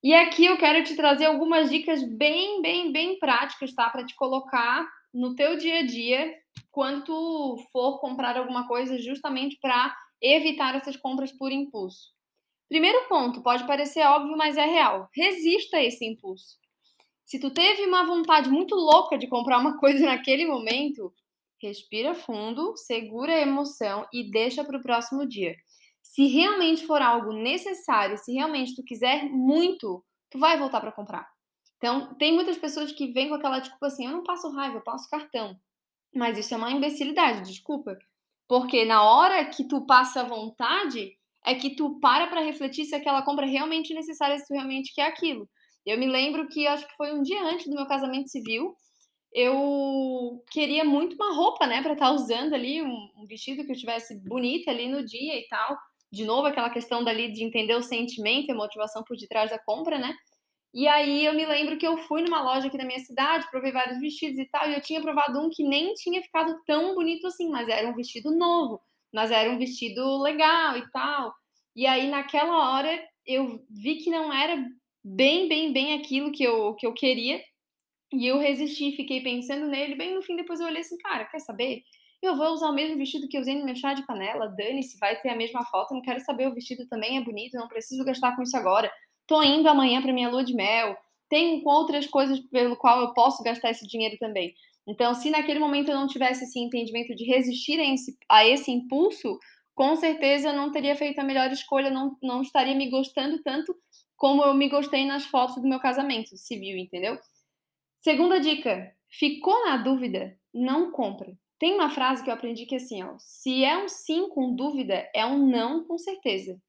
E 0.03 0.13
aqui 0.13 0.45
eu 0.45 0.57
quero 0.57 0.83
te 0.83 0.95
trazer 0.95 1.25
algumas 1.25 1.69
dicas 1.69 2.03
bem, 2.03 2.61
bem, 2.61 2.91
bem 2.91 3.17
práticas, 3.17 3.73
tá? 3.73 3.89
Para 3.89 4.05
te 4.05 4.15
colocar 4.15 4.85
no 5.15 5.33
teu 5.33 5.57
dia 5.57 5.79
a 5.79 5.85
dia 5.85 6.35
quando 6.69 7.05
tu 7.05 7.57
for 7.71 7.99
comprar 7.99 8.37
alguma 8.37 8.67
coisa 8.67 8.99
justamente 8.99 9.57
para 9.61 9.95
evitar 10.21 10.75
essas 10.75 10.97
compras 10.97 11.31
por 11.31 11.51
impulso. 11.51 12.13
Primeiro 12.67 13.07
ponto, 13.07 13.41
pode 13.41 13.65
parecer 13.65 14.05
óbvio, 14.05 14.35
mas 14.35 14.57
é 14.57 14.65
real. 14.65 15.07
Resista 15.15 15.77
a 15.77 15.83
esse 15.83 16.05
impulso. 16.05 16.57
Se 17.25 17.39
tu 17.39 17.49
teve 17.49 17.83
uma 17.83 18.05
vontade 18.05 18.49
muito 18.49 18.75
louca 18.75 19.17
de 19.17 19.27
comprar 19.27 19.57
uma 19.57 19.77
coisa 19.79 20.05
naquele 20.05 20.45
momento, 20.45 21.13
respira 21.61 22.13
fundo, 22.13 22.75
segura 22.75 23.33
a 23.33 23.41
emoção 23.41 24.05
e 24.11 24.29
deixa 24.29 24.65
para 24.65 24.77
o 24.77 24.83
próximo 24.83 25.25
dia. 25.25 25.55
Se 26.03 26.27
realmente 26.27 26.85
for 26.85 27.01
algo 27.01 27.31
necessário, 27.31 28.17
se 28.17 28.33
realmente 28.33 28.75
tu 28.75 28.83
quiser 28.83 29.29
muito, 29.29 30.03
tu 30.29 30.37
vai 30.37 30.57
voltar 30.57 30.81
para 30.81 30.91
comprar. 30.91 31.34
Então, 31.85 32.15
tem 32.15 32.33
muitas 32.33 32.57
pessoas 32.57 32.91
que 32.91 33.11
vêm 33.11 33.29
com 33.29 33.35
aquela 33.35 33.59
desculpa 33.59 33.85
assim: 33.85 34.05
eu 34.05 34.11
não 34.11 34.23
passo 34.23 34.49
raiva, 34.49 34.77
eu 34.77 34.81
passo 34.81 35.07
cartão. 35.07 35.55
Mas 36.11 36.35
isso 36.35 36.51
é 36.51 36.57
uma 36.57 36.71
imbecilidade, 36.71 37.47
desculpa. 37.47 37.95
Porque 38.47 38.85
na 38.85 39.03
hora 39.03 39.45
que 39.45 39.63
tu 39.67 39.85
passa 39.85 40.23
vontade, 40.23 41.15
é 41.45 41.53
que 41.53 41.75
tu 41.75 41.99
para 41.99 42.25
para 42.25 42.41
refletir 42.41 42.85
se 42.85 42.95
aquela 42.95 43.21
compra 43.21 43.45
é 43.45 43.49
realmente 43.49 43.93
necessária, 43.93 44.35
se 44.39 44.47
tu 44.47 44.53
realmente 44.55 44.95
quer 44.95 45.05
aquilo. 45.05 45.47
Eu 45.85 45.99
me 45.99 46.07
lembro 46.07 46.47
que 46.47 46.65
acho 46.65 46.87
que 46.87 46.95
foi 46.95 47.13
um 47.13 47.21
dia 47.21 47.43
antes 47.43 47.67
do 47.67 47.75
meu 47.75 47.85
casamento 47.85 48.29
civil, 48.29 48.75
eu 49.31 50.43
queria 50.49 50.83
muito 50.83 51.15
uma 51.15 51.35
roupa, 51.35 51.67
né, 51.67 51.83
para 51.83 51.93
estar 51.93 52.07
tá 52.07 52.11
usando 52.11 52.55
ali, 52.55 52.81
um, 52.81 53.11
um, 53.15 53.27
vestido 53.27 53.63
que 53.63 53.71
eu 53.71 53.77
tivesse 53.77 54.19
bonita 54.27 54.71
ali 54.71 54.87
no 54.87 55.05
dia 55.05 55.37
e 55.37 55.47
tal. 55.47 55.77
De 56.11 56.25
novo, 56.25 56.47
aquela 56.47 56.69
questão 56.71 57.03
dali 57.03 57.31
de 57.31 57.43
entender 57.43 57.75
o 57.75 57.83
sentimento 57.83 58.47
e 58.47 58.51
a 58.53 58.55
motivação 58.55 59.03
por 59.03 59.15
detrás 59.17 59.51
da 59.51 59.59
compra, 59.59 59.99
né? 59.99 60.15
E 60.75 60.89
aí 60.89 61.25
eu 61.25 61.33
me 61.33 61.45
lembro 61.45 61.77
que 61.77 61.87
eu 61.87 61.95
fui 61.95 62.21
numa 62.21 62.41
loja 62.41 62.67
aqui 62.67 62.77
da 62.77 62.83
minha 62.83 62.99
cidade, 62.99 63.49
provei 63.49 63.71
vários 63.71 63.97
vestidos 63.97 64.37
e 64.37 64.45
tal, 64.49 64.69
e 64.69 64.73
eu 64.73 64.81
tinha 64.81 65.01
provado 65.01 65.39
um 65.39 65.49
que 65.49 65.63
nem 65.63 65.93
tinha 65.93 66.21
ficado 66.21 66.53
tão 66.65 66.93
bonito 66.93 67.25
assim, 67.27 67.49
mas 67.49 67.69
era 67.69 67.87
um 67.87 67.95
vestido 67.95 68.29
novo, 68.37 68.81
mas 69.13 69.31
era 69.31 69.49
um 69.49 69.57
vestido 69.57 70.21
legal 70.21 70.77
e 70.77 70.91
tal. 70.91 71.33
E 71.73 71.87
aí 71.87 72.09
naquela 72.09 72.73
hora 72.73 72.91
eu 73.25 73.65
vi 73.69 73.95
que 73.99 74.09
não 74.09 74.33
era 74.33 74.67
bem, 75.01 75.47
bem, 75.47 75.71
bem 75.71 75.93
aquilo 75.93 76.29
que 76.29 76.43
eu, 76.43 76.75
que 76.75 76.85
eu 76.85 76.93
queria. 76.93 77.41
E 78.13 78.27
eu 78.27 78.37
resisti, 78.37 78.91
fiquei 78.97 79.21
pensando 79.21 79.67
nele, 79.67 79.95
bem 79.95 80.13
no 80.13 80.21
fim 80.21 80.35
depois 80.35 80.59
eu 80.59 80.67
olhei 80.67 80.81
assim, 80.81 80.97
cara, 80.97 81.25
quer 81.25 81.39
saber? 81.39 81.83
Eu 82.21 82.35
vou 82.35 82.47
usar 82.49 82.69
o 82.69 82.73
mesmo 82.75 82.97
vestido 82.97 83.27
que 83.29 83.37
eu 83.37 83.41
usei 83.41 83.55
no 83.55 83.65
meu 83.65 83.75
chá 83.75 83.93
de 83.93 84.05
panela, 84.05 84.47
dane-se, 84.47 84.97
vai 84.99 85.19
ter 85.21 85.29
a 85.29 85.35
mesma 85.37 85.63
foto, 85.65 85.93
não 85.93 86.01
quero 86.01 86.19
saber, 86.21 86.47
o 86.47 86.53
vestido 86.53 86.87
também 86.87 87.17
é 87.17 87.21
bonito, 87.21 87.55
não 87.55 87.67
preciso 87.67 88.03
gastar 88.03 88.35
com 88.35 88.43
isso 88.43 88.57
agora 88.57 88.91
tô 89.27 89.41
indo 89.43 89.67
amanhã 89.67 90.01
para 90.01 90.13
minha 90.13 90.29
lua 90.29 90.43
de 90.43 90.53
mel, 90.53 90.97
tenho 91.29 91.61
outras 91.65 92.07
coisas 92.07 92.39
pelo 92.51 92.75
qual 92.77 93.01
eu 93.01 93.13
posso 93.13 93.43
gastar 93.43 93.71
esse 93.71 93.87
dinheiro 93.87 94.17
também. 94.19 94.53
Então, 94.87 95.15
se 95.15 95.29
naquele 95.29 95.59
momento 95.59 95.89
eu 95.89 95.95
não 95.95 96.07
tivesse 96.07 96.43
esse 96.43 96.59
entendimento 96.59 97.15
de 97.15 97.23
resistir 97.25 97.79
a 97.79 97.93
esse, 97.93 98.17
a 98.29 98.45
esse 98.45 98.71
impulso, 98.71 99.39
com 99.73 99.95
certeza 99.95 100.49
eu 100.49 100.53
não 100.53 100.71
teria 100.71 100.95
feito 100.95 101.19
a 101.19 101.23
melhor 101.23 101.51
escolha, 101.51 101.89
não, 101.89 102.15
não 102.21 102.41
estaria 102.41 102.75
me 102.75 102.89
gostando 102.89 103.41
tanto 103.41 103.75
como 104.15 104.43
eu 104.43 104.53
me 104.53 104.69
gostei 104.69 105.05
nas 105.05 105.25
fotos 105.25 105.55
do 105.55 105.67
meu 105.67 105.79
casamento 105.79 106.37
civil, 106.37 106.77
entendeu? 106.77 107.17
Segunda 107.97 108.39
dica: 108.39 108.95
ficou 109.09 109.65
na 109.65 109.77
dúvida? 109.77 110.37
Não 110.53 110.91
compra. 110.91 111.35
Tem 111.57 111.73
uma 111.73 111.89
frase 111.89 112.23
que 112.23 112.29
eu 112.29 112.33
aprendi 112.33 112.65
que 112.65 112.75
é 112.75 112.77
assim, 112.77 113.03
ó, 113.03 113.15
se 113.17 113.63
é 113.63 113.77
um 113.77 113.87
sim 113.87 114.29
com 114.29 114.55
dúvida, 114.55 115.09
é 115.13 115.25
um 115.25 115.47
não 115.47 115.83
com 115.85 115.97
certeza. 115.97 116.61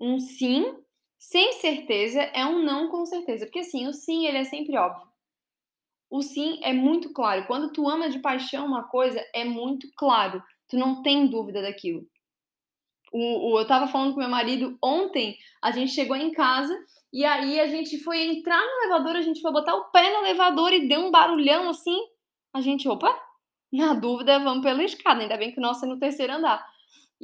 Um 0.00 0.18
sim 0.18 0.74
sem 1.18 1.52
certeza 1.54 2.20
é 2.20 2.44
um 2.44 2.62
não 2.62 2.88
com 2.88 3.04
certeza, 3.06 3.46
porque 3.46 3.60
assim, 3.60 3.86
o 3.86 3.92
sim 3.92 4.26
ele 4.26 4.38
é 4.38 4.44
sempre 4.44 4.76
óbvio. 4.76 5.06
O 6.10 6.22
sim 6.22 6.60
é 6.62 6.72
muito 6.72 7.12
claro. 7.12 7.46
Quando 7.46 7.72
tu 7.72 7.88
ama 7.88 8.08
de 8.08 8.20
paixão 8.20 8.66
uma 8.66 8.84
coisa, 8.84 9.20
é 9.34 9.44
muito 9.44 9.88
claro. 9.96 10.42
Tu 10.68 10.76
não 10.76 11.02
tem 11.02 11.26
dúvida 11.26 11.62
daquilo. 11.62 12.06
O, 13.12 13.52
o, 13.52 13.60
eu 13.60 13.66
tava 13.66 13.86
falando 13.86 14.12
com 14.12 14.20
meu 14.20 14.28
marido 14.28 14.76
ontem, 14.82 15.36
a 15.62 15.70
gente 15.70 15.92
chegou 15.92 16.16
em 16.16 16.32
casa 16.32 16.76
e 17.12 17.24
aí 17.24 17.60
a 17.60 17.66
gente 17.68 17.98
foi 17.98 18.22
entrar 18.24 18.60
no 18.60 18.82
elevador, 18.82 19.16
a 19.16 19.22
gente 19.22 19.40
foi 19.40 19.52
botar 19.52 19.74
o 19.76 19.90
pé 19.90 20.10
no 20.10 20.26
elevador 20.26 20.72
e 20.72 20.88
deu 20.88 21.00
um 21.00 21.10
barulhão 21.10 21.68
assim. 21.68 21.98
A 22.52 22.60
gente, 22.60 22.88
opa, 22.88 23.16
na 23.72 23.94
dúvida, 23.94 24.38
vamos 24.38 24.64
pela 24.64 24.82
escada. 24.82 25.20
Ainda 25.20 25.36
bem 25.36 25.52
que 25.52 25.58
o 25.58 25.62
nosso 25.62 25.84
é 25.84 25.88
no 25.88 25.98
terceiro 25.98 26.32
andar. 26.32 26.64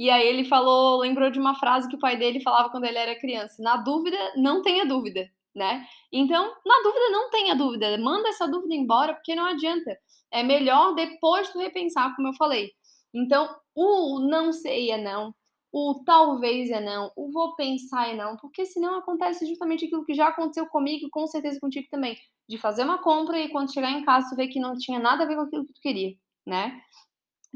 E 0.00 0.08
aí 0.08 0.26
ele 0.26 0.44
falou, 0.44 1.00
lembrou 1.00 1.30
de 1.30 1.38
uma 1.38 1.54
frase 1.56 1.86
que 1.86 1.94
o 1.94 1.98
pai 1.98 2.16
dele 2.16 2.40
falava 2.40 2.70
quando 2.70 2.84
ele 2.84 2.96
era 2.96 3.20
criança: 3.20 3.62
na 3.62 3.76
dúvida, 3.76 4.16
não 4.34 4.62
tenha 4.62 4.86
dúvida, 4.86 5.28
né? 5.54 5.84
Então, 6.10 6.42
na 6.64 6.82
dúvida, 6.82 7.10
não 7.10 7.28
tenha 7.28 7.54
dúvida. 7.54 7.98
Manda 7.98 8.30
essa 8.30 8.48
dúvida 8.48 8.74
embora, 8.74 9.12
porque 9.12 9.34
não 9.34 9.44
adianta. 9.44 9.94
É 10.30 10.42
melhor 10.42 10.94
depois 10.94 11.50
tu 11.50 11.58
repensar, 11.58 12.16
como 12.16 12.28
eu 12.28 12.32
falei. 12.32 12.70
Então, 13.12 13.54
o 13.74 14.20
não 14.20 14.54
sei 14.54 14.90
é 14.90 14.96
não, 14.96 15.34
o 15.70 16.02
talvez 16.02 16.70
é 16.70 16.80
não, 16.80 17.12
o 17.14 17.30
vou 17.30 17.54
pensar 17.54 18.08
é 18.08 18.16
não, 18.16 18.38
porque 18.38 18.64
senão 18.64 18.96
acontece 18.96 19.46
justamente 19.46 19.84
aquilo 19.84 20.06
que 20.06 20.14
já 20.14 20.28
aconteceu 20.28 20.66
comigo 20.66 21.06
e 21.06 21.10
com 21.10 21.26
certeza 21.26 21.60
contigo 21.60 21.88
também, 21.90 22.16
de 22.48 22.56
fazer 22.56 22.84
uma 22.84 23.02
compra 23.02 23.38
e 23.38 23.50
quando 23.50 23.72
chegar 23.72 23.90
em 23.90 24.02
casa 24.02 24.30
tu 24.30 24.36
vê 24.36 24.48
que 24.48 24.58
não 24.58 24.78
tinha 24.78 24.98
nada 24.98 25.24
a 25.24 25.26
ver 25.26 25.36
com 25.36 25.42
aquilo 25.42 25.66
que 25.66 25.74
tu 25.74 25.80
queria, 25.82 26.14
né? 26.46 26.80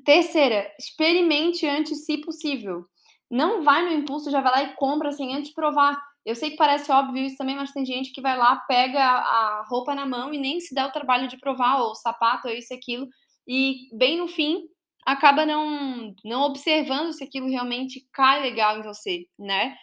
Terceira, 0.03 0.71
experimente 0.79 1.67
antes, 1.67 2.05
se 2.05 2.19
possível. 2.19 2.85
Não 3.31 3.63
vai 3.63 3.85
no 3.85 3.93
impulso, 3.93 4.31
já 4.31 4.41
vai 4.41 4.53
lá 4.53 4.63
e 4.65 4.75
compra 4.75 5.13
sem 5.13 5.35
antes 5.35 5.53
provar 5.53 6.01
Eu 6.25 6.35
sei 6.35 6.51
que 6.51 6.57
parece 6.57 6.91
óbvio 6.91 7.25
isso 7.25 7.37
também, 7.37 7.57
mas 7.57 7.73
tem 7.73 7.85
gente 7.85 8.13
que 8.13 8.21
vai 8.21 8.37
lá, 8.37 8.57
pega 8.69 9.01
a 9.01 9.65
roupa 9.69 9.95
na 9.95 10.07
mão 10.07 10.33
e 10.33 10.39
nem 10.39 10.61
se 10.61 10.75
dá 10.75 10.87
o 10.87 10.93
trabalho 10.93 11.29
de 11.29 11.39
provar, 11.39 11.81
ou 11.83 11.95
sapato, 11.95 12.49
ou 12.49 12.55
isso 12.55 12.73
e 12.73 12.77
aquilo, 12.77 13.07
e 13.47 13.89
bem 13.97 14.17
no 14.19 14.27
fim 14.29 14.63
acaba 15.07 15.45
não, 15.45 16.15
não 16.25 16.43
observando 16.43 17.13
se 17.13 17.23
aquilo 17.25 17.49
realmente 17.49 18.07
cai 18.13 18.41
legal 18.43 18.79
em 18.79 18.83
você, 18.83 19.27
né? 19.39 19.77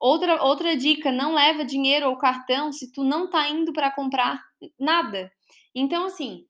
Outra, 0.00 0.42
outra 0.42 0.76
dica, 0.76 1.10
não 1.12 1.34
leva 1.34 1.64
dinheiro 1.64 2.08
ou 2.08 2.18
cartão 2.18 2.72
se 2.72 2.92
tu 2.92 3.04
não 3.04 3.28
tá 3.30 3.48
indo 3.48 3.72
para 3.72 3.90
comprar 3.90 4.42
nada. 4.78 5.32
Então, 5.74 6.06
assim, 6.06 6.44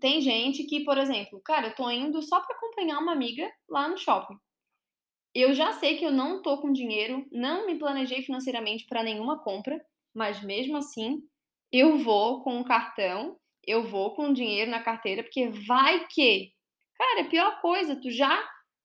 tem 0.00 0.20
gente 0.20 0.64
que, 0.64 0.84
por 0.84 0.98
exemplo, 0.98 1.40
cara, 1.40 1.68
eu 1.68 1.74
tô 1.74 1.90
indo 1.90 2.22
só 2.22 2.40
para 2.40 2.56
acompanhar 2.56 2.98
uma 2.98 3.12
amiga 3.12 3.50
lá 3.68 3.88
no 3.88 3.96
shopping. 3.98 4.36
Eu 5.34 5.52
já 5.52 5.72
sei 5.72 5.98
que 5.98 6.04
eu 6.04 6.10
não 6.12 6.40
tô 6.40 6.58
com 6.58 6.72
dinheiro, 6.72 7.26
não 7.30 7.66
me 7.66 7.78
planejei 7.78 8.22
financeiramente 8.22 8.86
para 8.86 9.02
nenhuma 9.02 9.38
compra, 9.38 9.78
mas 10.14 10.42
mesmo 10.42 10.76
assim, 10.76 11.22
eu 11.70 11.98
vou 11.98 12.42
com 12.42 12.60
o 12.60 12.64
cartão, 12.64 13.38
eu 13.66 13.84
vou 13.84 14.14
com 14.14 14.32
dinheiro 14.32 14.70
na 14.70 14.82
carteira, 14.82 15.22
porque 15.22 15.48
vai 15.48 16.06
que, 16.06 16.52
cara, 16.96 17.20
é 17.20 17.24
pior 17.24 17.60
coisa, 17.60 18.00
tu 18.00 18.10
já 18.10 18.42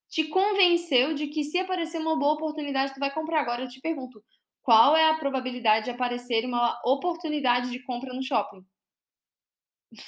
te 0.10 0.26
convenceu 0.26 1.14
de 1.14 1.28
que 1.28 1.44
se 1.44 1.58
aparecer 1.58 2.00
uma 2.00 2.18
boa 2.18 2.34
oportunidade, 2.34 2.94
tu 2.94 3.00
vai 3.00 3.14
comprar. 3.14 3.40
Agora 3.40 3.64
eu 3.64 3.70
te 3.70 3.80
pergunto, 3.80 4.22
qual 4.62 4.96
é 4.96 5.10
a 5.10 5.18
probabilidade 5.18 5.86
de 5.86 5.92
aparecer 5.92 6.46
uma 6.46 6.80
oportunidade 6.86 7.72
de 7.72 7.80
compra 7.84 8.14
no 8.14 8.22
shopping? 8.22 8.62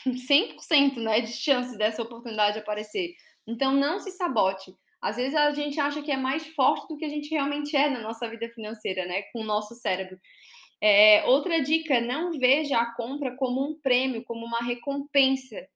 100% 0.08 0.98
né, 0.98 1.22
de 1.22 1.34
chance 1.34 1.78
dessa 1.78 2.02
oportunidade 2.02 2.60
aparecer. 2.60 3.16
Então 3.48 3.74
não 3.74 4.00
se 4.00 4.12
sabote. 4.12 4.74
Às 5.02 5.18
vezes 5.18 5.36
a 5.36 5.52
gente 5.52 5.80
acha 5.80 6.02
que 6.02 6.12
é 6.12 6.18
mais 6.18 6.48
forte 6.56 6.88
do 6.88 6.98
que 6.98 7.04
a 7.04 7.10
gente 7.10 7.30
realmente 7.30 7.76
é 7.76 7.90
na 7.90 8.00
nossa 8.00 8.30
vida 8.30 8.48
financeira, 8.50 9.06
né? 9.06 9.24
Com 9.34 9.42
o 9.42 9.46
nosso 9.46 9.76
cérebro. 9.76 10.18
É, 10.82 11.26
outra 11.26 11.62
dica: 11.62 12.00
não 12.00 12.32
veja 12.32 12.78
a 12.80 12.94
compra 12.96 13.36
como 13.36 13.70
um 13.70 13.80
prêmio, 13.82 14.24
como 14.24 14.46
uma 14.46 14.60
recompensa, 14.60 15.68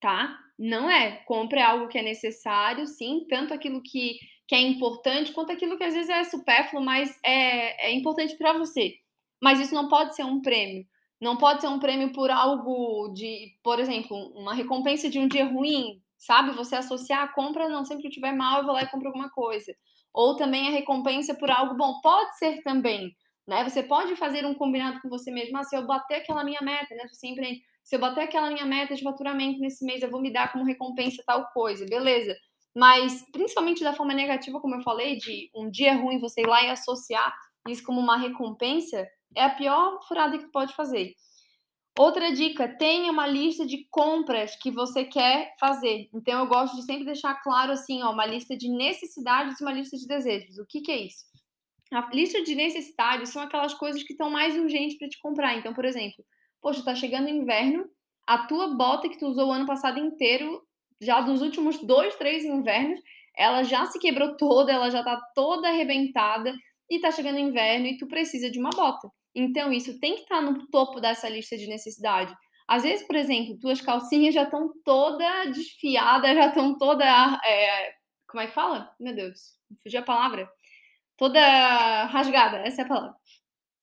tá? 0.00 0.36
Não 0.58 0.90
é. 0.90 1.18
Compre 1.26 1.60
algo 1.60 1.88
que 1.88 1.98
é 1.98 2.02
necessário, 2.02 2.86
sim, 2.86 3.24
tanto 3.28 3.54
aquilo 3.54 3.80
que, 3.82 4.18
que 4.48 4.54
é 4.54 4.60
importante, 4.60 5.32
quanto 5.32 5.52
aquilo 5.52 5.78
que 5.78 5.84
às 5.84 5.94
vezes 5.94 6.10
é 6.10 6.24
supérfluo, 6.24 6.82
mas 6.82 7.16
é, 7.24 7.88
é 7.88 7.92
importante 7.92 8.36
para 8.36 8.52
você. 8.52 8.96
Mas 9.42 9.60
isso 9.60 9.74
não 9.74 9.88
pode 9.88 10.14
ser 10.16 10.24
um 10.24 10.42
prêmio. 10.42 10.84
Não 11.20 11.36
pode 11.36 11.60
ser 11.60 11.68
um 11.68 11.78
prêmio 11.78 12.12
por 12.12 12.30
algo 12.30 13.08
de, 13.12 13.52
por 13.62 13.78
exemplo, 13.78 14.16
uma 14.34 14.54
recompensa 14.54 15.10
de 15.10 15.18
um 15.18 15.28
dia 15.28 15.44
ruim, 15.44 16.00
sabe? 16.18 16.52
Você 16.52 16.74
associar 16.74 17.22
a 17.22 17.28
compra, 17.28 17.68
não, 17.68 17.84
sempre 17.84 18.02
que 18.02 18.08
eu 18.08 18.10
estiver 18.10 18.32
mal, 18.32 18.58
eu 18.60 18.64
vou 18.64 18.72
lá 18.72 18.82
e 18.82 18.88
compro 18.88 19.08
alguma 19.08 19.30
coisa. 19.30 19.74
Ou 20.14 20.36
também 20.36 20.68
a 20.68 20.70
recompensa 20.70 21.34
por 21.34 21.50
algo 21.50 21.76
bom. 21.76 22.00
Pode 22.00 22.38
ser 22.38 22.62
também, 22.62 23.14
né? 23.46 23.68
Você 23.68 23.82
pode 23.82 24.16
fazer 24.16 24.46
um 24.46 24.54
combinado 24.54 25.00
com 25.00 25.08
você 25.08 25.30
mesmo. 25.30 25.56
Ah, 25.58 25.64
se 25.64 25.76
eu 25.76 25.86
bater 25.86 26.16
aquela 26.16 26.42
minha 26.42 26.60
meta, 26.62 26.94
né? 26.94 27.04
Empreende. 27.24 27.62
Se 27.84 27.96
eu 27.96 28.00
bater 28.00 28.22
aquela 28.22 28.50
minha 28.50 28.64
meta 28.64 28.94
de 28.94 29.02
faturamento 29.02 29.58
nesse 29.60 29.84
mês, 29.84 30.02
eu 30.02 30.10
vou 30.10 30.20
me 30.20 30.32
dar 30.32 30.52
como 30.52 30.64
recompensa 30.64 31.22
tal 31.26 31.46
coisa, 31.52 31.84
beleza. 31.86 32.36
Mas, 32.74 33.24
principalmente 33.32 33.82
da 33.82 33.92
forma 33.92 34.14
negativa, 34.14 34.60
como 34.60 34.76
eu 34.76 34.82
falei, 34.82 35.16
de 35.16 35.50
um 35.54 35.68
dia 35.70 35.94
ruim 35.96 36.18
você 36.18 36.42
ir 36.42 36.46
lá 36.46 36.62
e 36.62 36.70
associar 36.70 37.34
isso 37.68 37.82
como 37.82 38.00
uma 38.00 38.16
recompensa, 38.16 39.06
é 39.36 39.44
a 39.44 39.50
pior 39.50 40.00
furada 40.06 40.38
que 40.38 40.50
pode 40.50 40.74
fazer. 40.74 41.14
Outra 41.98 42.32
dica, 42.32 42.68
tenha 42.68 43.10
uma 43.10 43.26
lista 43.26 43.66
de 43.66 43.86
compras 43.90 44.56
que 44.56 44.70
você 44.70 45.04
quer 45.04 45.52
fazer. 45.58 46.08
Então, 46.14 46.40
eu 46.40 46.46
gosto 46.46 46.76
de 46.76 46.82
sempre 46.82 47.04
deixar 47.04 47.34
claro 47.42 47.72
assim, 47.72 48.02
ó, 48.02 48.12
uma 48.12 48.24
lista 48.24 48.56
de 48.56 48.68
necessidades 48.68 49.60
e 49.60 49.64
uma 49.64 49.72
lista 49.72 49.96
de 49.96 50.06
desejos. 50.06 50.58
O 50.58 50.66
que, 50.66 50.80
que 50.80 50.92
é 50.92 51.06
isso? 51.06 51.24
A 51.92 52.08
lista 52.14 52.42
de 52.42 52.54
necessidades 52.54 53.30
são 53.30 53.42
aquelas 53.42 53.74
coisas 53.74 54.02
que 54.02 54.12
estão 54.12 54.30
mais 54.30 54.56
urgentes 54.56 54.96
para 54.96 55.08
te 55.08 55.20
comprar. 55.20 55.56
Então, 55.58 55.74
por 55.74 55.84
exemplo, 55.84 56.24
poxa, 56.62 56.84
tá 56.84 56.94
chegando 56.94 57.26
o 57.26 57.30
inverno, 57.30 57.84
a 58.26 58.46
tua 58.46 58.68
bota 58.76 59.08
que 59.08 59.18
tu 59.18 59.26
usou 59.26 59.48
o 59.48 59.52
ano 59.52 59.66
passado 59.66 59.98
inteiro, 59.98 60.62
já 61.00 61.20
dos 61.20 61.42
últimos 61.42 61.78
dois, 61.78 62.14
três 62.16 62.44
invernos, 62.44 63.00
ela 63.36 63.62
já 63.64 63.86
se 63.86 63.98
quebrou 63.98 64.36
toda, 64.36 64.72
ela 64.72 64.90
já 64.90 65.02
tá 65.02 65.20
toda 65.34 65.68
arrebentada 65.68 66.54
e 66.88 67.00
tá 67.00 67.10
chegando 67.10 67.36
o 67.36 67.40
inverno 67.40 67.86
e 67.86 67.96
tu 67.96 68.06
precisa 68.06 68.50
de 68.50 68.58
uma 68.58 68.70
bota. 68.70 69.08
Então, 69.34 69.72
isso 69.72 69.98
tem 70.00 70.16
que 70.16 70.22
estar 70.22 70.36
tá 70.36 70.42
no 70.42 70.66
topo 70.68 71.00
dessa 71.00 71.28
lista 71.28 71.56
de 71.56 71.66
necessidade. 71.66 72.34
Às 72.66 72.84
vezes, 72.84 73.06
por 73.06 73.16
exemplo, 73.16 73.58
tuas 73.58 73.80
calcinhas 73.80 74.34
já 74.34 74.44
estão 74.44 74.72
toda 74.84 75.46
desfiadas, 75.46 76.36
já 76.36 76.46
estão 76.46 76.76
toda. 76.78 77.04
É, 77.44 77.92
como 78.28 78.42
é 78.42 78.46
que 78.46 78.54
fala? 78.54 78.94
Meu 79.00 79.14
Deus, 79.14 79.56
fugiu 79.82 80.00
a 80.00 80.04
palavra. 80.04 80.48
Toda 81.16 81.40
rasgada, 82.06 82.58
essa 82.58 82.82
é 82.82 82.84
a 82.84 82.88
palavra. 82.88 83.16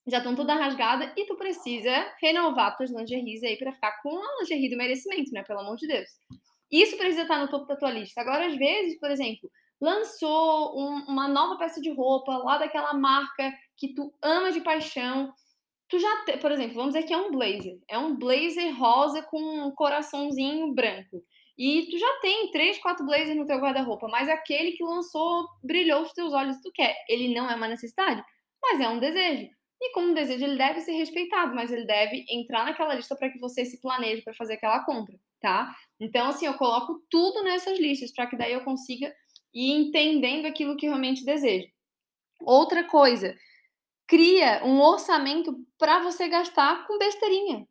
Já 0.06 0.18
estão 0.18 0.34
toda 0.34 0.54
rasgada 0.54 1.12
e 1.16 1.26
tu 1.26 1.36
precisa 1.36 1.92
renovar 2.20 2.76
tuas 2.76 2.90
lingeries 2.90 3.42
aí 3.42 3.58
para 3.58 3.72
ficar 3.72 4.00
com 4.02 4.16
a 4.16 4.40
lingerie 4.40 4.70
do 4.70 4.76
merecimento, 4.76 5.30
né? 5.32 5.42
Pelo 5.44 5.60
amor 5.60 5.76
de 5.76 5.86
Deus. 5.86 6.08
Isso 6.70 6.96
precisa 6.96 7.22
estar 7.22 7.36
tá 7.36 7.40
no 7.42 7.50
topo 7.50 7.66
da 7.66 7.76
tua 7.76 7.90
lista. 7.90 8.20
Agora, 8.20 8.46
às 8.46 8.56
vezes, 8.56 8.98
por 8.98 9.10
exemplo, 9.10 9.50
lançou 9.80 10.78
um, 10.78 11.04
uma 11.08 11.28
nova 11.28 11.56
peça 11.56 11.80
de 11.80 11.90
roupa 11.92 12.36
lá 12.38 12.58
daquela 12.58 12.94
marca 12.94 13.52
que 13.76 13.94
tu 13.94 14.12
ama 14.22 14.50
de 14.50 14.60
paixão, 14.60 15.32
tu 15.88 15.98
já, 15.98 16.24
te, 16.24 16.36
por 16.38 16.50
exemplo, 16.52 16.74
vamos 16.74 16.94
dizer 16.94 17.06
que 17.06 17.14
é 17.14 17.16
um 17.16 17.30
blazer. 17.30 17.78
É 17.88 17.98
um 17.98 18.16
blazer 18.16 18.76
rosa 18.78 19.22
com 19.22 19.40
um 19.40 19.70
coraçãozinho 19.70 20.72
branco. 20.74 21.22
E 21.56 21.88
tu 21.90 21.98
já 21.98 22.20
tem 22.20 22.50
três, 22.52 22.78
quatro 22.78 23.04
blazers 23.04 23.36
no 23.36 23.46
teu 23.46 23.58
guarda-roupa, 23.58 24.06
mas 24.08 24.28
aquele 24.28 24.72
que 24.72 24.84
lançou 24.84 25.44
brilhou 25.62 26.02
os 26.02 26.12
teus 26.12 26.32
olhos 26.32 26.60
tu 26.62 26.70
quer. 26.72 26.94
Ele 27.08 27.34
não 27.34 27.50
é 27.50 27.56
uma 27.56 27.66
necessidade, 27.66 28.22
mas 28.62 28.80
é 28.80 28.88
um 28.88 29.00
desejo. 29.00 29.48
E 29.80 29.92
como 29.92 30.14
desejo, 30.14 30.44
ele 30.44 30.56
deve 30.56 30.80
ser 30.80 30.92
respeitado, 30.92 31.54
mas 31.54 31.72
ele 31.72 31.84
deve 31.84 32.24
entrar 32.28 32.64
naquela 32.64 32.94
lista 32.94 33.16
para 33.16 33.30
que 33.30 33.38
você 33.38 33.64
se 33.64 33.80
planeje 33.80 34.22
para 34.22 34.34
fazer 34.34 34.54
aquela 34.54 34.84
compra, 34.84 35.16
tá? 35.40 35.72
Então, 36.00 36.28
assim, 36.28 36.46
eu 36.46 36.54
coloco 36.54 37.00
tudo 37.10 37.42
nessas 37.42 37.78
listas 37.78 38.12
para 38.12 38.26
que 38.26 38.36
daí 38.36 38.52
eu 38.52 38.64
consiga 38.64 39.12
ir 39.54 39.70
entendendo 39.70 40.46
aquilo 40.46 40.76
que 40.76 40.86
realmente 40.86 41.24
desejo. 41.24 41.68
Outra 42.40 42.84
coisa, 42.84 43.36
cria 44.06 44.62
um 44.64 44.80
orçamento 44.80 45.54
para 45.78 46.00
você 46.00 46.28
gastar 46.28 46.86
com 46.86 46.98
besteirinha. 46.98 47.66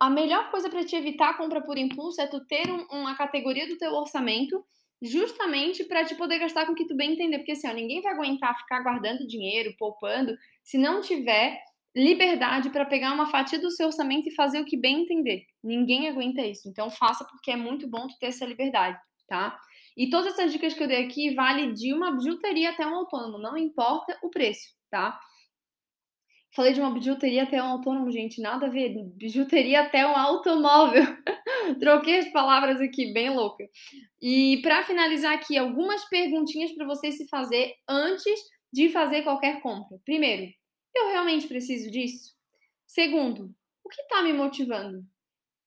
A 0.00 0.08
melhor 0.08 0.50
coisa 0.50 0.70
para 0.70 0.84
te 0.84 0.94
evitar 0.94 1.30
a 1.30 1.34
compra 1.34 1.60
por 1.60 1.76
impulso 1.76 2.20
é 2.20 2.26
tu 2.26 2.44
ter 2.46 2.70
um, 2.70 2.86
uma 2.90 3.16
categoria 3.16 3.66
do 3.66 3.76
teu 3.76 3.92
orçamento 3.92 4.64
justamente 5.02 5.84
para 5.84 6.04
te 6.04 6.14
poder 6.14 6.38
gastar 6.38 6.66
com 6.66 6.72
o 6.72 6.74
que 6.74 6.86
tu 6.86 6.96
bem 6.96 7.12
entender, 7.12 7.38
porque 7.38 7.52
assim, 7.52 7.68
ó, 7.68 7.72
ninguém 7.72 8.00
vai 8.00 8.12
aguentar 8.12 8.56
ficar 8.58 8.80
guardando 8.80 9.26
dinheiro, 9.26 9.74
poupando, 9.78 10.36
se 10.64 10.76
não 10.78 11.00
tiver 11.00 11.60
liberdade 11.94 12.70
para 12.70 12.84
pegar 12.84 13.12
uma 13.12 13.26
fatia 13.26 13.58
do 13.58 13.70
seu 13.70 13.86
orçamento 13.86 14.28
e 14.28 14.34
fazer 14.34 14.60
o 14.60 14.64
que 14.64 14.76
bem 14.76 15.02
entender. 15.02 15.46
Ninguém 15.62 16.08
aguenta 16.08 16.42
isso. 16.42 16.68
Então 16.68 16.90
faça 16.90 17.24
porque 17.24 17.50
é 17.50 17.56
muito 17.56 17.88
bom 17.88 18.06
tu 18.06 18.16
ter 18.18 18.26
essa 18.26 18.46
liberdade, 18.46 18.98
tá? 19.26 19.58
E 19.98 20.08
todas 20.08 20.32
essas 20.32 20.52
dicas 20.52 20.74
que 20.74 20.82
eu 20.82 20.86
dei 20.86 21.04
aqui 21.04 21.34
vale 21.34 21.72
de 21.72 21.92
uma 21.92 22.12
bijuteria 22.12 22.70
até 22.70 22.86
um 22.86 22.94
autônomo, 22.94 23.36
não 23.36 23.56
importa 23.56 24.16
o 24.22 24.30
preço, 24.30 24.68
tá? 24.88 25.18
Falei 26.54 26.72
de 26.72 26.80
uma 26.80 26.92
bijuteria 26.92 27.42
até 27.42 27.60
um 27.60 27.66
autônomo, 27.66 28.08
gente, 28.12 28.40
nada 28.40 28.66
a 28.66 28.70
ver. 28.70 28.94
Bijuteria 29.16 29.82
até 29.82 30.06
um 30.06 30.16
automóvel. 30.16 31.02
Troquei 31.80 32.20
as 32.20 32.30
palavras 32.30 32.80
aqui, 32.80 33.12
bem 33.12 33.30
louca. 33.30 33.68
E 34.22 34.60
para 34.62 34.84
finalizar 34.84 35.34
aqui, 35.34 35.58
algumas 35.58 36.04
perguntinhas 36.08 36.70
para 36.72 36.86
você 36.86 37.10
se 37.10 37.26
fazer 37.28 37.74
antes 37.88 38.40
de 38.72 38.88
fazer 38.90 39.22
qualquer 39.22 39.60
compra. 39.60 39.98
Primeiro, 40.04 40.50
eu 40.94 41.08
realmente 41.08 41.48
preciso 41.48 41.90
disso? 41.90 42.34
Segundo, 42.86 43.52
o 43.84 43.88
que 43.88 44.00
está 44.00 44.22
me 44.22 44.32
motivando? 44.32 45.04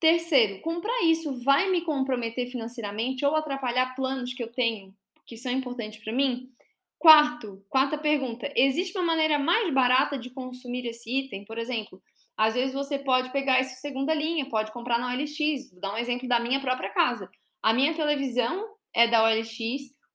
Terceiro, 0.01 0.60
comprar 0.62 1.03
isso 1.03 1.43
vai 1.43 1.70
me 1.70 1.81
comprometer 1.81 2.50
financeiramente 2.50 3.24
ou 3.24 3.36
atrapalhar 3.36 3.93
planos 3.96 4.34
que 4.34 4.43
eu 4.43 4.51
tenho 4.51 4.91
que 5.27 5.38
são 5.38 5.51
importantes 5.51 6.03
para 6.03 6.12
mim? 6.12 6.50
Quarto, 6.98 7.63
quarta 7.70 8.00
pergunta: 8.00 8.51
existe 8.55 8.98
uma 8.98 9.05
maneira 9.05 9.38
mais 9.38 9.72
barata 9.72 10.17
de 10.17 10.31
consumir 10.31 10.88
esse 10.88 11.20
item? 11.20 11.46
Por 11.46 11.60
exemplo, 11.60 12.01
às 12.36 12.55
vezes 12.55 12.74
você 12.74 12.98
pode 12.98 13.31
pegar 13.31 13.60
essa 13.60 13.75
segunda 13.75 14.12
linha, 14.12 14.50
pode 14.50 14.72
comprar 14.72 14.98
na 14.98 15.13
OLX. 15.13 15.72
Vou 15.72 15.79
dar 15.79 15.93
um 15.93 15.98
exemplo 15.98 16.27
da 16.27 16.39
minha 16.39 16.60
própria 16.60 16.89
casa. 16.89 17.29
A 17.62 17.72
minha 17.72 17.93
televisão 17.93 18.67
é 18.96 19.08
da 19.08 19.24
OLX, 19.24 19.62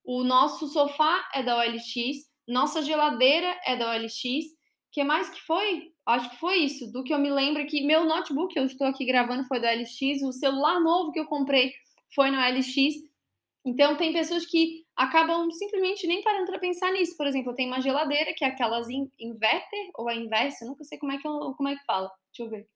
o 0.05 0.25
nosso 0.25 0.67
sofá 0.67 1.29
é 1.33 1.45
da 1.45 1.59
OLX, 1.59 2.27
nossa 2.49 2.83
geladeira 2.83 3.57
é 3.65 3.77
da 3.77 3.93
OLX. 3.93 4.21
que 4.91 5.05
mais 5.05 5.31
que 5.31 5.41
foi? 5.43 5.93
Acho 6.07 6.31
que 6.31 6.37
foi 6.37 6.59
isso. 6.59 6.91
Do 6.93 7.03
que 7.03 7.13
eu 7.13 7.19
me 7.19 7.31
lembro 7.31 7.67
que 7.67 7.85
meu 7.85 8.05
notebook, 8.05 8.57
eu 8.57 8.65
estou 8.65 8.87
aqui 8.87 9.05
gravando, 9.05 9.45
foi 9.45 9.61
da 9.61 9.73
OLX, 9.73 10.23
o 10.23 10.33
celular 10.33 10.81
novo 10.81 11.11
que 11.11 11.19
eu 11.19 11.27
comprei 11.27 11.73
foi 12.15 12.31
no 12.31 12.39
OLX. 12.39 12.95
Então, 13.65 13.97
tem 13.97 14.13
pessoas 14.13 14.47
que 14.47 14.85
acabam 14.95 15.51
simplesmente 15.51 16.07
nem 16.07 16.23
parando 16.23 16.47
para 16.47 16.61
pensar 16.61 16.93
nisso. 16.93 17.17
Por 17.17 17.27
exemplo, 17.27 17.55
tenho 17.55 17.69
uma 17.69 17.81
geladeira 17.81 18.33
que 18.33 18.45
é 18.45 18.49
aquelas 18.49 18.89
in 18.89 19.11
inverter 19.19 19.91
ou 19.97 20.09
a 20.09 20.15
inversa, 20.15 20.65
eu 20.65 20.69
nunca 20.69 20.85
sei 20.85 20.99
como 20.99 21.11
é 21.11 21.19
que 21.19 21.27
eu, 21.27 21.53
como 21.57 21.69
é 21.69 21.75
que 21.77 21.85
fala. 21.85 22.09
Deixa 22.33 22.45
eu 22.45 22.51
ver. 22.51 22.69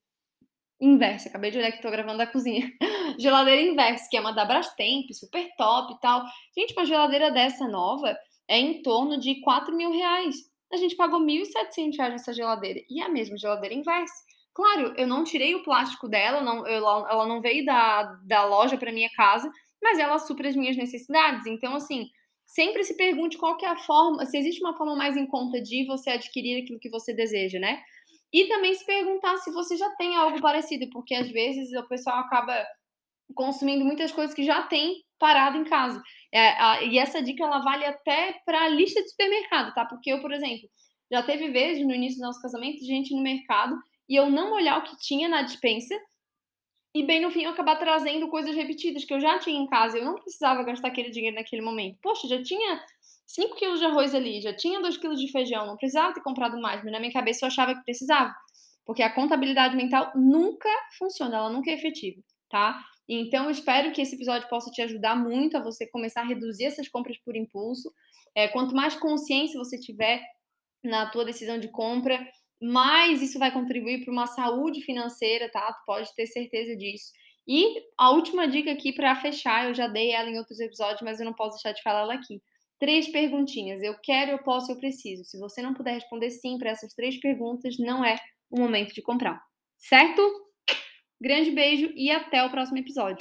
Inversa, 0.80 1.28
acabei 1.28 1.52
de 1.52 1.58
olhar 1.58 1.70
que 1.70 1.76
estou 1.76 1.90
gravando 1.90 2.18
da 2.18 2.26
cozinha. 2.26 2.68
geladeira 3.20 3.62
inversa, 3.62 4.08
que 4.10 4.16
é 4.16 4.20
uma 4.20 4.32
da 4.32 4.44
Brastemp, 4.44 5.12
super 5.12 5.48
top 5.56 5.92
e 5.92 6.00
tal. 6.00 6.24
Gente, 6.56 6.72
uma 6.72 6.84
geladeira 6.84 7.30
dessa 7.30 7.68
nova 7.68 8.16
é 8.48 8.58
em 8.58 8.82
torno 8.82 9.16
de 9.20 9.40
4 9.42 9.76
mil 9.76 9.92
reais. 9.92 10.49
A 10.72 10.76
gente 10.76 10.96
pagou 10.96 11.20
R$ 11.20 11.26
1.700 11.26 11.96
nessa 12.10 12.32
geladeira. 12.32 12.80
E 12.88 13.00
a 13.00 13.08
mesma 13.08 13.36
geladeira 13.36 13.74
investe. 13.74 14.16
Claro, 14.52 14.94
eu 14.96 15.06
não 15.06 15.24
tirei 15.24 15.54
o 15.54 15.62
plástico 15.62 16.08
dela, 16.08 16.40
não, 16.40 16.66
eu, 16.66 16.84
ela 16.86 17.26
não 17.26 17.40
veio 17.40 17.64
da, 17.64 18.02
da 18.24 18.44
loja 18.44 18.76
para 18.76 18.92
minha 18.92 19.10
casa, 19.10 19.50
mas 19.82 19.98
ela 19.98 20.18
supre 20.18 20.48
as 20.48 20.56
minhas 20.56 20.76
necessidades. 20.76 21.46
Então, 21.46 21.74
assim, 21.74 22.08
sempre 22.46 22.82
se 22.84 22.96
pergunte 22.96 23.38
qual 23.38 23.56
que 23.56 23.64
é 23.64 23.68
a 23.68 23.76
forma, 23.76 24.26
se 24.26 24.36
existe 24.36 24.60
uma 24.60 24.76
forma 24.76 24.96
mais 24.96 25.16
em 25.16 25.26
conta 25.26 25.60
de 25.60 25.86
você 25.86 26.10
adquirir 26.10 26.62
aquilo 26.62 26.80
que 26.80 26.90
você 26.90 27.14
deseja, 27.14 27.58
né? 27.58 27.80
E 28.32 28.46
também 28.46 28.74
se 28.74 28.84
perguntar 28.84 29.36
se 29.38 29.50
você 29.52 29.76
já 29.76 29.90
tem 29.96 30.16
algo 30.16 30.40
parecido, 30.40 30.88
porque 30.90 31.14
às 31.14 31.28
vezes 31.30 31.72
o 31.72 31.88
pessoal 31.88 32.18
acaba 32.18 32.54
consumindo 33.34 33.84
muitas 33.84 34.12
coisas 34.12 34.34
que 34.34 34.44
já 34.44 34.62
tem 34.62 35.02
parado 35.20 35.56
em 35.56 35.64
casa. 35.64 36.02
É, 36.32 36.48
a, 36.60 36.82
e 36.82 36.98
essa 36.98 37.22
dica 37.22 37.44
ela 37.44 37.60
vale 37.60 37.84
até 37.84 38.40
para 38.44 38.62
a 38.64 38.68
lista 38.68 39.00
de 39.00 39.10
supermercado, 39.10 39.72
tá? 39.74 39.84
Porque 39.84 40.10
eu, 40.10 40.20
por 40.20 40.32
exemplo, 40.32 40.68
já 41.12 41.22
teve 41.22 41.50
vezes 41.50 41.86
no 41.86 41.94
início 41.94 42.18
do 42.18 42.26
nosso 42.26 42.42
casamento, 42.42 42.84
gente 42.84 43.14
no 43.14 43.22
mercado, 43.22 43.76
e 44.08 44.16
eu 44.16 44.28
não 44.28 44.52
olhar 44.52 44.78
o 44.78 44.82
que 44.82 44.96
tinha 44.98 45.28
na 45.28 45.42
dispensa, 45.42 45.94
e 46.94 47.04
bem 47.04 47.20
no 47.20 47.30
fim 47.30 47.42
eu 47.44 47.50
acabar 47.50 47.76
trazendo 47.76 48.28
coisas 48.28 48.54
repetidas 48.56 49.04
que 49.04 49.14
eu 49.14 49.20
já 49.20 49.38
tinha 49.38 49.60
em 49.60 49.68
casa. 49.68 49.98
Eu 49.98 50.04
não 50.04 50.16
precisava 50.16 50.64
gastar 50.64 50.88
aquele 50.88 51.10
dinheiro 51.10 51.36
naquele 51.36 51.62
momento. 51.62 51.98
Poxa, 52.02 52.26
já 52.26 52.42
tinha 52.42 52.82
5 53.26 53.54
quilos 53.54 53.78
de 53.78 53.86
arroz 53.86 54.12
ali, 54.14 54.40
já 54.40 54.52
tinha 54.52 54.80
2 54.80 54.96
quilos 54.96 55.20
de 55.20 55.30
feijão, 55.30 55.66
não 55.66 55.76
precisava 55.76 56.12
ter 56.12 56.20
comprado 56.20 56.60
mais, 56.60 56.82
mas 56.82 56.92
na 56.92 56.98
minha 56.98 57.12
cabeça 57.12 57.44
eu 57.44 57.46
achava 57.46 57.74
que 57.74 57.84
precisava. 57.84 58.34
Porque 58.84 59.02
a 59.02 59.14
contabilidade 59.14 59.76
mental 59.76 60.10
nunca 60.16 60.68
funciona, 60.98 61.36
ela 61.36 61.50
nunca 61.50 61.70
é 61.70 61.74
efetiva, 61.74 62.20
tá? 62.50 62.84
Então, 63.12 63.46
eu 63.46 63.50
espero 63.50 63.90
que 63.92 64.00
esse 64.00 64.14
episódio 64.14 64.48
possa 64.48 64.70
te 64.70 64.80
ajudar 64.82 65.16
muito 65.16 65.56
a 65.56 65.62
você 65.62 65.84
começar 65.84 66.20
a 66.20 66.26
reduzir 66.26 66.66
essas 66.66 66.88
compras 66.88 67.18
por 67.18 67.34
impulso. 67.34 67.92
É, 68.36 68.46
quanto 68.46 68.72
mais 68.72 68.94
consciência 68.94 69.58
você 69.58 69.76
tiver 69.76 70.22
na 70.84 71.10
tua 71.10 71.24
decisão 71.24 71.58
de 71.58 71.66
compra, 71.66 72.24
mais 72.62 73.20
isso 73.20 73.36
vai 73.36 73.52
contribuir 73.52 74.04
para 74.04 74.12
uma 74.12 74.28
saúde 74.28 74.80
financeira, 74.82 75.50
tá? 75.50 75.72
Tu 75.72 75.84
pode 75.84 76.14
ter 76.14 76.28
certeza 76.28 76.76
disso. 76.76 77.10
E 77.48 77.82
a 77.98 78.10
última 78.12 78.46
dica 78.46 78.70
aqui 78.70 78.92
para 78.92 79.16
fechar, 79.16 79.66
eu 79.66 79.74
já 79.74 79.88
dei 79.88 80.12
ela 80.12 80.30
em 80.30 80.38
outros 80.38 80.60
episódios, 80.60 81.02
mas 81.02 81.18
eu 81.18 81.26
não 81.26 81.34
posso 81.34 81.56
deixar 81.56 81.72
de 81.72 81.82
falar 81.82 82.02
ela 82.02 82.14
aqui. 82.14 82.40
Três 82.78 83.08
perguntinhas. 83.08 83.82
Eu 83.82 83.96
quero, 84.00 84.30
eu 84.30 84.38
posso, 84.38 84.70
eu 84.70 84.78
preciso. 84.78 85.24
Se 85.24 85.36
você 85.36 85.60
não 85.62 85.74
puder 85.74 85.94
responder 85.94 86.30
sim 86.30 86.58
para 86.58 86.70
essas 86.70 86.94
três 86.94 87.18
perguntas, 87.18 87.76
não 87.76 88.04
é 88.04 88.16
o 88.48 88.60
momento 88.60 88.94
de 88.94 89.02
comprar. 89.02 89.42
Certo? 89.78 90.22
Grande 91.22 91.50
beijo 91.50 91.90
e 91.94 92.10
até 92.10 92.42
o 92.42 92.48
próximo 92.48 92.78
episódio. 92.78 93.18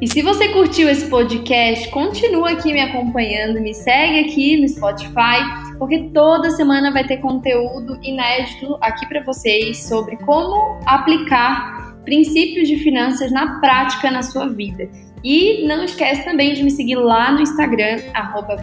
E 0.00 0.08
se 0.08 0.20
você 0.22 0.48
curtiu 0.48 0.88
esse 0.88 1.08
podcast, 1.08 1.88
continua 1.90 2.50
aqui 2.50 2.72
me 2.72 2.80
acompanhando, 2.80 3.60
me 3.60 3.72
segue 3.72 4.28
aqui 4.28 4.60
no 4.60 4.68
Spotify, 4.68 5.38
porque 5.78 6.10
toda 6.12 6.50
semana 6.50 6.90
vai 6.90 7.06
ter 7.06 7.18
conteúdo 7.18 7.96
inédito 8.02 8.76
aqui 8.80 9.08
para 9.08 9.22
vocês 9.22 9.84
sobre 9.84 10.16
como 10.16 10.80
aplicar 10.84 11.94
princípios 12.04 12.66
de 12.66 12.76
finanças 12.78 13.30
na 13.30 13.60
prática 13.60 14.10
na 14.10 14.24
sua 14.24 14.48
vida. 14.48 14.90
E 15.22 15.64
não 15.64 15.84
esquece 15.84 16.24
também 16.24 16.54
de 16.54 16.64
me 16.64 16.72
seguir 16.72 16.96
lá 16.96 17.30
no 17.30 17.40
Instagram, 17.40 17.98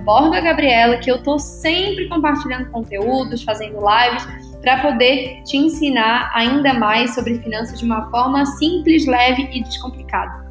@borgagabriela, 0.04 0.98
que 0.98 1.10
eu 1.10 1.24
tô 1.24 1.40
sempre 1.40 2.10
compartilhando 2.10 2.70
conteúdos, 2.70 3.42
fazendo 3.42 3.80
lives 3.80 4.49
para 4.62 4.82
poder 4.82 5.42
te 5.44 5.58
ensinar 5.58 6.32
ainda 6.34 6.74
mais 6.74 7.16
sobre 7.16 7.40
finanças 7.40 7.80
de 7.80 7.86
uma 7.86 8.10
forma 8.10 8.46
simples, 8.46 9.06
leve 9.06 9.50
e 9.54 9.64
descomplicada. 9.64 10.49